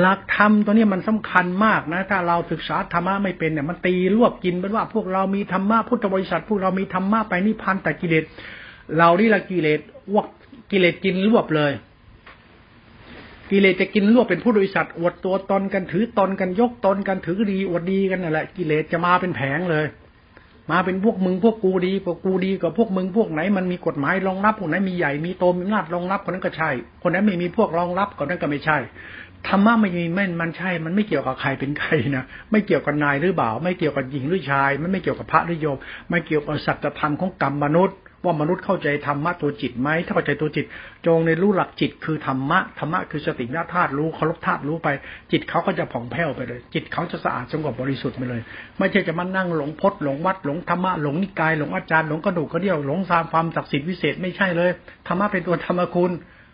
[0.00, 8.24] หลักธรรมตัวนี้มันสำคัญมากนะ ถ้าเราศึกษาธรรมะไม่เป็นเนี่ยมันตีรวบกินเป็นว่าพวกเรามีธรรมะพุทธบริษัท พวกเรามีธรรมะไปนิพพานแต่กิเลส
[8.96, 9.80] เรานี่ละกิเลส
[10.14, 10.26] วก
[10.70, 11.72] กิเลสกินรวบเลย
[13.50, 19.86] กิเลสจะกินรวบเป็นผู้บริษัทอวดตัวตนกันถือตนกันยกตนกันถือดีอวดดีกันนั่นแหละกิเลสจะมาเป็นแผงเลย
[20.70, 26.70] มาเป็นพวกมึงพวกกูดีพวกกูดีกับพวกมึงพวกไหนมันมีกฎหมายรองรับพวกไหนมีใหญ่มีโตมีอำนาจรองรับคนนั้นก็ใช่
[27.02, 28.78] คนนั้นไม่มีพวกรองรับคนนั้นก็ไม่ใช่
[29.48, 35.78] ธรรมะไม่มีไม่นมันใช่ มันไม่เกี่ยวกับใครเป็นใครนะไม่เกี่ยวกับนายหรือเปล่าว ไม่เกี่ยวกับหญิงหรือชาย มันไม่เกี่ยวกับพระหรือโยม
[36.10, 40.66] ไม่เกี่ยวกับสัจธรรมของกรรมมนุษย์ ว่ามนุษย์เข้าใจธรรมะตัวจิตไหมถ้าเข้าใจตัวจิต
[41.06, 44.88] จงในรู้หลักจิตคือธรรมะธรรมะคือสติญาธาตุรู้เคารพธาตุรู้ไป
[45.32, 48.42] จิตเขาก็จะผ่องแผ้วไปเลย จิตเขาจะสะอาดสงบบริสุทธิ์ไปเลย
[48.78, 54.70] ไม่ใช่จะมานั่งหลงพจน์หลงวัดหลงธรรมะหลงนิกายหลงอาจารย์หลงกระดูกกระเดี่ยวหลงสามความศักดิ์สิทธิ์วิเศษไม่ใช่เลย
[55.06, 56.12] ธรรมะเป็นตัวธรรมคุณ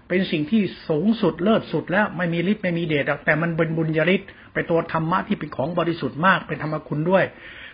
[0.09, 7.25] เป็นสิ่งที่สูงสุดเลิศสุดแล้วไม่มีฤทธิ์ไม่มีเดชแต่มันเป็นบุญญาฤทธิ์เป็นตัวธรรมะที่เป็นของบริสุทธิ์มากเป็นธรรมคุณด้วย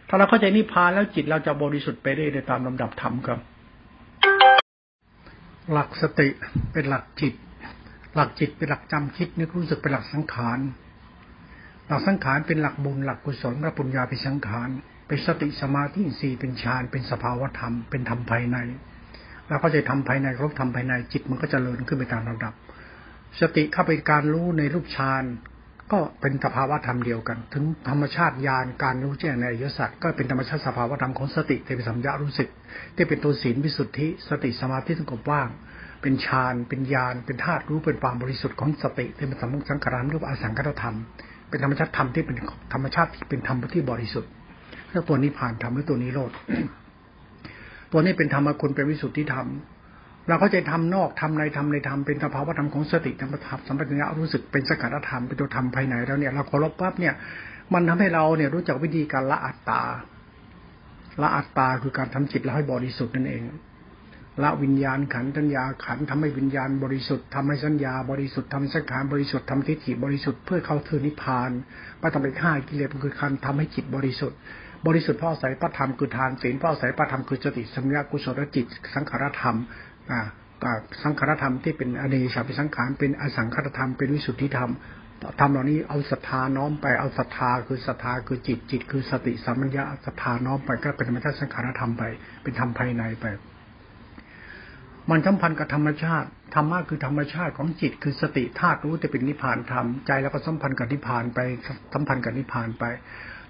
[0.08, 3.38] ถ้าเราเข้าใจนิพพานแล้วจิตเราจะบริสุทธิ์ไปได้โดยตามลำดับธรรมครับ
[5.72, 6.28] หลักสติ
[6.72, 7.34] เป็นหลักจิต
[8.14, 10.58] หลักจิตเป็นหลักจำคิดนึกรู้สึกเป็นหลักสังขาร
[11.86, 14.68] หลักสังขารเป็นหลักบุญหลักกุศลพระปุญญาเป็นสังขาร
[15.08, 18.56] เป็นสติสมาธิสี่เป็นฌานเป็นสภาวธรรม เป็นธรรมภายใน
[19.48, 22.52] เราก็จะทำภายในครบทำภายในจิตมันก็จเจริญขึ้นไปตามลำดับ
[23.40, 25.24] สติเข้าไปการรู้ในรูปฌาน
[25.92, 32.48] ก็เป็นสภาวะธรรมเดียวกัน ถึงธรรมชาติญาณการรู้แจ้งในอริยสัจก็เป็นธรรมชาติสภาวะธรรมของสติที่เป็นสัมยารู้สึก
[32.96, 35.48] ที่เป็นตัวศีลวิสุทธิ สติสมาธิสงบว่าง
[36.02, 40.96] เป็นฌานเป็นญาณเป็นธาตุรู้เป็นความบริสุทธิ์ของสติที่เป็นสัมสังขารรูปอสังขตธรรม
[41.48, 42.36] เป็นธรรมชาติธรรมที่เป็น
[42.72, 44.30] ธรรมชาติที่เป็นธรรมที่บริสุทธิ์
[44.90, 46.30] แล้วตัวนี้ผ่านธรรมหรือตัวนี้โลด
[47.96, 49.46] ตัวนี้เป็นธรรมคุณเป็นวิสุทธิธรรม
[50.28, 57.14] เราก็จะทำนอกทำในทำในธรรมเป็นสภาวะธรรมของสติธรรมธรรมสัมปชัญญะรู้สึกเป็นสกัดธรรมเป็นตัวธรรมภายในแล้วเนี่ยเราเคารพปั๊บเนี่ย
[57.74, 59.82] มันทำให้เราเนี่ยรู้จักวิธีการละอัตตา
[61.22, 63.42] ละอัตตาคือการทำจิตเราให้บริสุทธิ์นั่นเอง
[64.42, 71.50] ละวิญญาณขันธัญญาขันทำให้วิญญาณบริสุทธิ์ทำให้สัญญาบริสุทธิ์ทำสังขารบริสุทธิ์ทำทิฏฐิบริสุทธิ์เพื่อเข้าถึงนิพพาน
[72.00, 74.38] ไม่ต้องไปฆ่ากิเลสคือการทำให้จิตบริสุทธิ์
[74.86, 79.56] บริสุทธิ์พราะอาศัยพระธรรมคือทานศีลพราะอาศัยพระธรรมคือสติสัมยากุศลจิต สังขารธรรม
[80.10, 80.20] อ่า
[81.02, 84.70] สังขารธรรมที่เป็นอเนชาปิสังขารเป็นอสังขารธรรมเป็นวิสุทธิธรรม
[85.40, 92.02] ธรรมเหล่านี้เอาศรัทธาน้อมไปเอาศรัทธาคือศรัทธาคือจิตจิต คือสติสัมปัญญาศรัทธาน้อมไปก็เป็นธรรมชาติสังขารธรรมไป
[92.42, 93.26] เป็นธรรมภายในไป
[95.10, 101.40] มันสัมพันธ์กับธรรมชาติธรรมะคือธรรมชาติของจิต คือสติธาตุรู้จะเป็นนิพพานธรรมใจแล้วก็สัมพันธ์กับนิพพานไป
[101.92, 102.84] สัมพันธ์กับนิพพานไป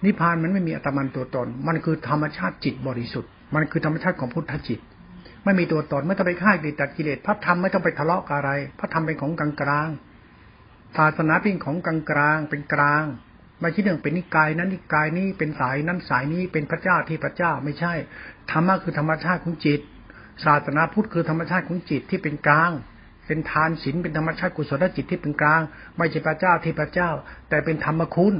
[0.04, 4.80] นิพพานมันไม่มีอัตมันตัวตน มันคือธรรมชาติจิตบริสุทธิ์ มันคือธรรมชาติของพุทธจิต
[5.44, 9.88] ไม่มีตัวตนไม่ต้องไปฆ่ากิเลสตัดกิเลสพระธรรมไม่ต้องไปทะเลาะกับอะไร พระธรรมเป็นของกลางกลาง
[10.96, 13.04] ศาสนาเป็นของกลางกลางเป็นกลาง
[13.60, 17.92] ไม่ใช่เรื่องเป็นนิกายนั้นนิกายนี้เป็นสายนั้นสายนี้เป็นพระเจ้าที่พระเจ้าไม่ใช่
[18.50, 19.80] ธรรมะคือธรรมชาติของจิต
[20.44, 22.70] ศาสนาพุทธคือธรรมชาติของจิตที่เป็นกลาง
[23.26, 25.62] เป็นทานศีลเป็นธรรมชาติกุศลจิตที่เป็นกลาง
[25.98, 27.10] ไม่ใช่พระเจ้าที่พระเจ้า
[27.48, 28.34] แต่เป็นธรรมคุณ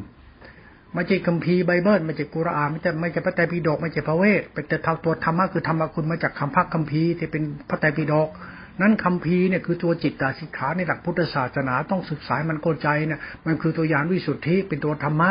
[0.95, 8.29] ไม่ใช่คัมภีร์ไบเบิลไม่ใช่กุรอานไม่ใช่ไม่ใช่พระไตรปิฎกไม่ใช่พระเวทเป็นแต่ทางตัวธรรมะคือธรรมะคุณมาจากคำพักคัมภีร์ที่เป็นพระไตรปิฎก
[8.81, 15.31] นั้นคัมภีร์เนี่ยคือตัวจิตตาสิกขาในหลักพุทธศาสนาต้องศึกษามันโกใจเนี่ยมันคือตัวอย่างวิสุทธิเป็นตัวธรรมะ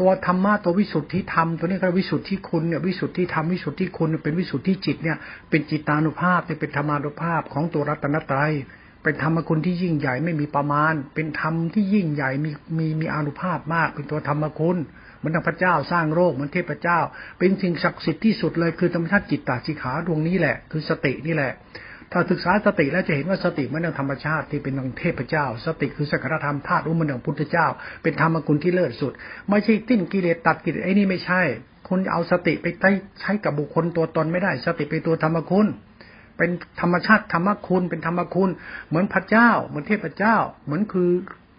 [0.00, 5.16] ตัวธรรมะตัววิสุทธิธรรมตัวนี้ก็วิสุทธิคุณเนี่ยวิสุทธิธรรมวิสุทธิคุณเป็นวิสุทธิจิตเนี่ย
[5.50, 8.52] เป็นจิตานุภาพเป็นธรรมานุภาพของตัวรัตนตรัย
[9.04, 14.78] เป็นธรรมคุณที่ยิ่งใหญ่ไม่มีประมาณ เป็นธรรมที่ยิ่งใหญ่มีมีมีอนุภาพมาก เป็นตัวธรรมคุณ
[15.22, 16.98] มันดังพระเจ้าสร้างโลกมันเทพเจ้า
[17.38, 21.52] เป็นสิ่งศักดิ์สิทธิ์ที่สุดเลยคือธรรมชาติจิตตาสิขาดวงนี้แหละ คือสตินี่แหละ
[22.12, 27.66] ถ้าศึกษาสติแล้วจะเห็นว่าสติมันเรื่องธรรมชาติที่เป็นดังเทพเจ้า สติคือสักรธรรมธาตุรู้มันดังพุทธเจ้า
[28.02, 29.12] เป็นธรรมกุลที่เลิศสุด
[29.50, 31.42] ไม่ใช่ติ้นกิเลสตัดกิเลสไอ้นี่ไม่ใช่
[31.88, 32.66] คุณเอาสติไป
[33.20, 35.66] ใช้กับบุคคลตัวตนไม่ได้ สติเป็นตัวธรรมคุณ
[36.38, 38.50] เป็นธรรมชาติธรรมคุณ เป็นธรรมคุณ
[38.88, 41.10] เหมือนพระเจ้า เหมือนเทพเจ้า เหมือนคือ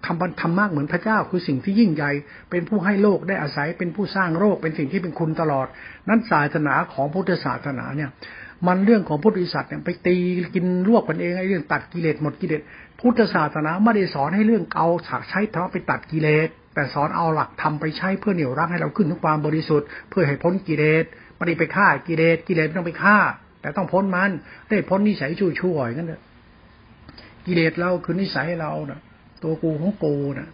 [0.06, 2.12] ทำธรรมะเหมือนพระเจ้าคือสิ่งที่ยิ่งใหญ่
[2.50, 5.68] เป็นผู้ให้โลกได้อาศัยเป็นผู้สร้างโลกเป็นสิ่งที่เป็นคุณตลอด
[6.08, 8.10] นั้นศาสนาของพุทธศาสนาเนี่ย
[8.68, 10.18] มันเรื่องของพุทธศาสนาเนี่ยไปตี
[10.56, 12.62] กินลวกกันเองไอ้เรื่องตัดกิเลสหมดกิเลส
[13.00, 23.18] พุทธศาสนาไม่ได้สอนให้เรื่องเอาฉากใช้ธรรมะไปตัดกิเลสแต่สอนเอาหลักทำไปใช้เพื่อเหนี่ยวรั้งให้เราขึ้นถึงความบริสุทธิ์เพื่อให้พ้นกิเลสไม่ได้ไปฆ่ากิเลสกิเลสไม่ต้องไปฆ่า
[23.66, 24.32] แต่ต้องพ้นมัน
[24.70, 26.22] ได้พ้นนิสัยชั่วๆอย่างนั้นเถอะ
[27.46, 29.00] กิเลสเราคือนิสัยเราเนะ
[29.44, 30.48] ตัวกูของกูนะ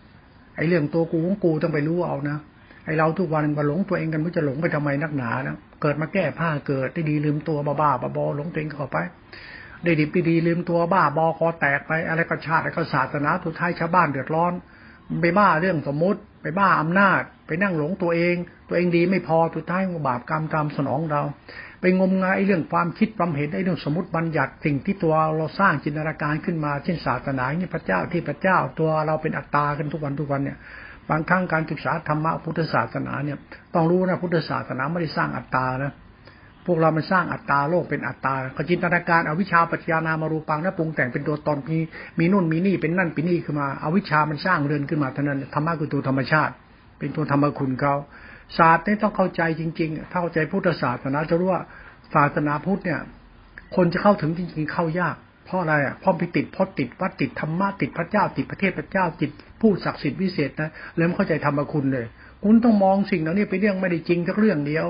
[0.55, 2.37] ไอ้เรื่องตัวกูของกูต้องไปรู้เอานะ
[2.85, 8.97] ไอ้เราทุกวันมาหลงตัวเองกันไม่จะหลงไปทำไมนักหนานะเกิดมาแก้ผ้าเกิดได้ดีลืมตัวบ้าบ้าบอหลงตัวเองเข้าไป
[9.83, 14.53] ได้ดีไปดีลืมตัวบ้าบอคอแตกไปอะไรก็ชาติอะไรก็ศาสนาทุกท้ายชาวบ้านเดือดร้อน
[15.21, 18.35] ไปบ้าเรื่องสมมติ ไปบ้าอำนาจ ไปนั่งหลงตัวเอง
[18.67, 21.21] ตัวเองดีไม่พอทุกท้ายบาปกรรมตามสนองเรา
[21.81, 30.57] ไปงมงายเรื่องความคิดความเห็นไอ้เรื่องสมมติบัญญัติสิ่งที่ตัวเราสร้างจินตนาการขึ้นมา เช่นศาสนาเนี่ยพระเจ้าที่พระเจ้าตัวเราเป็นอัตตากันทุกวันทุกวันเนี่ย
[31.09, 33.37] บางครั้งการศึกษาธรรมะพุทธศาสนาเนี่ย
[33.73, 35.93] ต้องรู้นะพุทธศาสนาไม่ได้สร้างอัตตานะ
[36.65, 41.77] พวกเรามันสร้างอัตตาโลกเป็นอัตตาขจินตนาการเอาวิชาปัจจานามารูปังนะปรุงแต่งเป็นตัวตนมี
[42.19, 46.53] มีนู่นมีนี่เป็นนั่นเป็นนี่ขึ้นมาอาวิชามันสร้างเรือนขึ้นมาเท่านั้นธรรมะคือตัวธรรมชาติ
[46.99, 47.93] เป็นตัวธรรมคุณเขา
[48.57, 51.61] ศาสตร์นี่ต้องเข้าใจจริงๆถ้าเข้าใจพุทธศาสนาจะรู้ว่า
[52.13, 52.99] ศาสนาพุทธเนี่ย
[53.75, 62.05] คนจะเข้าถึงจริงๆเข้ายาก เพราะอะไรอะเพราะไปติดพจติดวัดติดธรรมะติดพระเจ้าติดประเทศพระเจ้าติดผู้ศักดิ์สิทธิ์วิเศษนะเลยไม่เข้าใจธรรมคุณเลย
[62.43, 64.87] คุณต้องมองสิ่งเหล่านี้เป็นเรื่องไม่ได้จริงทักเรื่องเดียว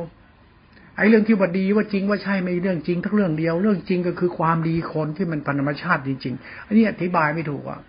[0.97, 7.79] ไอ้เรื่องที่ว่าดีว่าจริงว่าใช่ไม่เรื่องจริงทักเรื่องเดียว เรื่องจริงก็คือความดีคนที่มันเป็นธรรมชาติจริง ๆ อันนี้อธิบายไม่ถูกอะ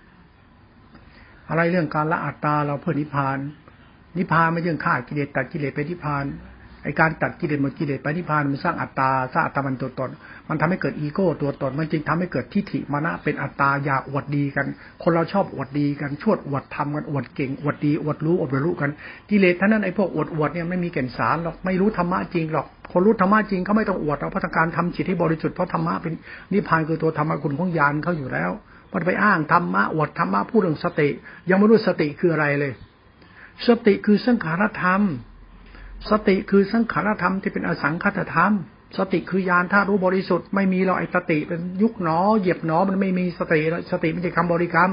[1.48, 3.38] อะไรเรื่องการละอัตตาเราเพื่อนิพพาน
[4.16, 6.26] นิพพานไม่เรื่องฆ่ากิเลสตัดกิเลสไปนิพพาน
[6.84, 10.10] ไอการตัดกิเลสหมดกิเลสไปนิพพานมันสร้างอัตตาสร้างอัตตามันตัวตน
[10.48, 14.66] มันทำให้เกิดอีโก้ตัวตน มันจึงทำให้เกิดทิฏฐิมานะเป็นอัตตาอยากอวดดีกัน
[15.02, 18.90] คนเราชอบอวดดีกันชวดอวดทำกันอวดเก่งอวดดีอวดรู้อวดรรลุกัน
[19.30, 26.12] กิเลสท่านั้นไอพวกอวดอวดเนี่ยไม่มีแก่นสารหรอกไม่รู้ธรรมะจริงหรอก คนรู้ธรรมะจริงเขาไม่ต้องอวดเราเพราะการทำจิตให้บริสุทธิ์เพราะธรรมะเป็น
[26.52, 28.50] นิพพานคือตัวธรรมะคุณของญาณเขาอยู่แล้ว
[28.92, 31.08] มันไปอ้างธรรมะอวดธรรมะพูดเรื่องสติ
[31.50, 32.72] ยังไม่รู้สติคืออะไรเลย
[33.66, 35.02] สติคือสังขารธรรม
[36.10, 38.52] สติคือสังขารธรรมที่เป็นอสังคตธรรม
[38.98, 44.90] สติคือยานถ้ารู้บริสุทธิ์ไม่มีเราไอ้สติเป็นยุคหนอ เหยียบหนอมันไม่มีสติแล้วสติไม่ใช่คำบริกรรม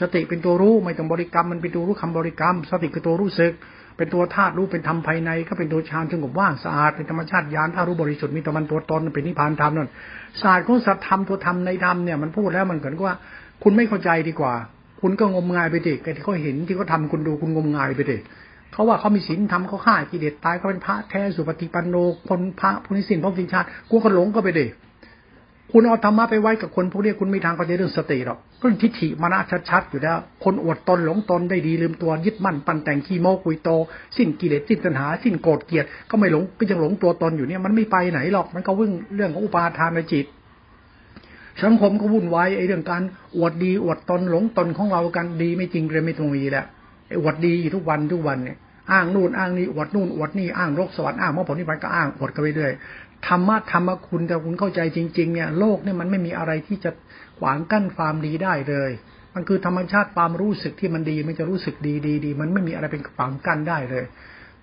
[0.00, 3.52] สติเป็นตัวรู้ไม่ต้องบริกรรมมันเป็นตัวรู้คำบริกรรม สติคือตัวรู้สึก
[3.96, 9.90] เป็นตัวธาตุรู้เป็นธรรมภายใน ก็เป็นตัวฌานสงบว่างสะอาดเป็นธรรมชาติยานถ้ารู้บริสุทธิ์มีแต่มันตัวตนเป็นนิพพานธรรมนั่น
[10.42, 13.14] ศาสตร์ของสัตธรรมตัวธรรมในธรรมเนี่ยมันพูดแล้วมันเหมือนว่า
[13.62, 14.54] คุณไม่เข้าใจดีกว่า
[15.06, 18.16] คุณก็งมงายไปดิที่เขาเห็นที่เขาทาคุณดูคุณงมงายไปดิ
[18.72, 21.96] เขาว่าเขามีศีลทำเขาฆ่ากิเลสตายเขาเป็นพระแท้สุปฏิปันโน
[22.28, 24.66] คนพระผู้นิสินพระสินชาติกูก็หลงก็ไปดิ
[25.72, 29.40] คุณเอาธรรมะไปไว้กับคนพวกนี้คุณไม่ทางเขาจะเรื่องสติหรอกก็ทิฏฐิมานะ
[29.70, 33.68] ชัดๆอยู่แล้ว คนอวดตนหลงตนได้ดีลืมตัวยึดมั่นปันแต่งขี้โมกุยโต
[34.16, 40.26] สิ้นกิเลสสิ้นตัณหา สิ้นโกรธเกลียดก็ไม่หลงก็ยังหลงตัวตนอยู่เนี่ยมันไม่ไปไหนหรอกมันก็วิ่งเรื่องของอุปาทานในจิต
[41.62, 43.02] สังคมก็วุ่นวายไอ้เรื่องการ
[43.36, 46.64] อวดดีอวดตนหลงตนของเรากันดีไม่จริงเลยไม่ตรงนี้แหละ
[47.08, 48.56] ไอ้อวดดีทุกวันทุกวันเนี่ย
[48.92, 52.72] อ้างนู่นอ้างนี่อวดนู่นอวดนี่อ้างโรคสวรรค์อ้างมรรคผลนิพพานก็อ้างอวดกันไปเรื่อย
[53.26, 56.90] ธรรมะธรรมะคุณแต่คุณเข้าใจจริง ๆ เนี่ยโลกเนี่ยมันไม่มีอะไรที่จะ
[57.38, 58.90] ขวางกั้นความดีได้เลย
[59.34, 64.04] มันคือธรรมชาติความรู้สึกที่มันดี มันจะรู้สึกดีดีดีมันไม่มีอะไรเป็นขวางกั้นได้เลย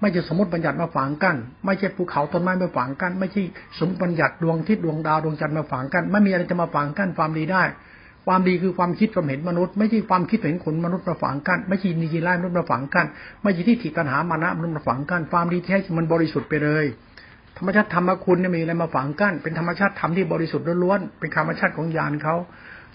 [0.01, 3.41] ไม่จะสมมติบัญญัติมาฝังกั้นไม่ใช่ภูเขาต้นไม้มาฝังกั้นไม่ใช่
[3.79, 7.63] สมบัญญัติดวงทิศดวงดาวดวงจันทร์มาฝังกั้นไม่มีอะไรจะมาฝังกั้นความดีได้
[8.27, 13.05] ความดีคือความคิดความเห็นมนุษย์ ไม่ใช่ความคิดเห็นคนมนุษย์มาฝังกัน ไม่ใช่ดีจีไล่มนุษย์มาฝังกัน
[13.43, 16.85] ไม่ใช่ที่ถิตัณหามานะมนุษย์มาฝังกัน ความดีแท้มันบริสุทธิ์ไปเลย
[17.57, 22.35] ธรรมชาติธรรมคุณเนี่ยมีอะไรมาฝังกั้นเป็นธรรมชาติธรรมที่บริสุทธิ์ล้วนๆเป็นธรรมชาติของญาณเขา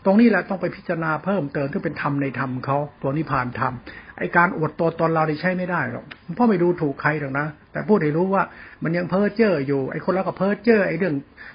[0.06, 3.72] ตรงนี้แหละต้องไปพิจารณาเพิ่มเติมที่เป็นธรรมในธรรมเขาตัวนิพพานธรรม
[4.18, 8.42] ไอการอวดตัวตนเราได้ใช้ไม่ได้หรอกเพราะไม่ดูถูกใครหรอกนะ แต่พูดให้รู้ว่า
[8.82, 11.14] มันยังเพ้อเจ้ออยู่ไอคนเราก็เพ้อเจ้อไอเรื่อง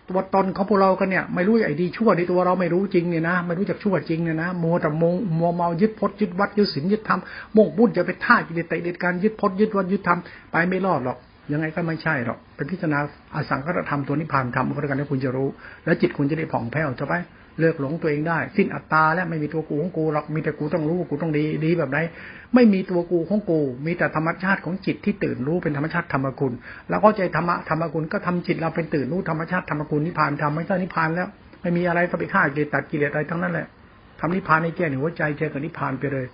[0.09, 7.19] ตัวตนของพวกเรากันเนี่ยไม่รู้ไอดีชั่วในตัวเราไม่รู้จริงเนี่ยนะไม่รู้จักชั่วจริงเนี่ยนะมัวแต่มงมัวเมายึดพจน์ยึดวัดยึดศีลยึดธรรม
[7.55, 10.19] มุ่งบุญจะไปท่ากิเลสเตะการยึดพจน์ยึดวัดยึดธรรม
[10.51, 11.17] ไปไม่รอดหรอก
[11.51, 12.99] ยังไงก็ไม่ใช่หรอกเป็นพิจารณา
[13.35, 15.47] อสังขตธรรมตัวนิพพานธรรมก็แล้วกันให้คุณจะรู้
[15.85, 17.13] แล้วจิตคุณจะได้ผ่องแผ้วจะไป
[17.59, 21.97] เลิกหลงตัวเองได้ สิ้นอัตตาแล้วไม่มีตัวกูของกูหรอกมีแต่กูต้องรู้กูต้องดีดีแบบไหน
[22.55, 26.53] ไม่มีตัวกูของกู มีแต่ธรรมชาติของจิตที่ตื่นรู้เป็นธรรมชาติธรรมคุณ
[26.89, 31.27] แล้วก็ใจธรรมะธรรมคุณก็ทำจิตเราเป็นตื่นรู้ธรรมชาติธรรมคุณนิพพานทำไม่ใช่นิพพานแล้ว
[31.61, 33.67] ไม่มีอะไรต้องไปฆ่ากิเลสตัดกิเลสอะไรทั้งนั้นแหละ
[34.19, 36.25] ทำนิพพานในแก่หนหัวใจเจอกับนิพพานไปเลย